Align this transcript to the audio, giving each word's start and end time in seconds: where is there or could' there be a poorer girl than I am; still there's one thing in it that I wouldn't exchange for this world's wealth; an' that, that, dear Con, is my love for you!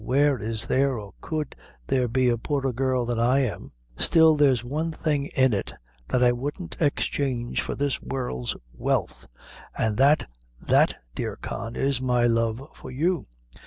where 0.03 0.39
is 0.39 0.65
there 0.65 0.97
or 0.97 1.13
could' 1.21 1.55
there 1.85 2.07
be 2.07 2.27
a 2.27 2.35
poorer 2.35 2.73
girl 2.73 3.05
than 3.05 3.19
I 3.19 3.41
am; 3.41 3.71
still 3.99 4.35
there's 4.35 4.63
one 4.63 4.91
thing 4.91 5.27
in 5.35 5.53
it 5.53 5.71
that 6.07 6.23
I 6.23 6.31
wouldn't 6.31 6.75
exchange 6.79 7.61
for 7.61 7.75
this 7.75 8.01
world's 8.01 8.55
wealth; 8.73 9.27
an' 9.77 9.97
that, 9.97 10.27
that, 10.59 10.97
dear 11.13 11.35
Con, 11.35 11.75
is 11.75 12.01
my 12.01 12.25
love 12.25 12.63
for 12.73 12.89
you! 12.89 13.25